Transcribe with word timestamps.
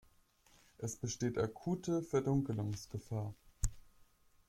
Es 0.79 0.95
besteht 0.95 1.37
akute 1.37 2.01
Verdunkelungsgefahr. 2.01 3.35